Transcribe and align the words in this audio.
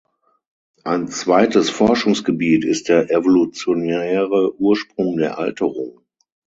Ein 0.83 1.09
zweites 1.09 1.69
Forschungsgebiet 1.69 2.65
ist 2.65 2.89
der 2.89 3.11
evolutionäre 3.11 4.59
Ursprung 4.59 5.17
der 5.17 5.37
Alterung. 5.37 6.01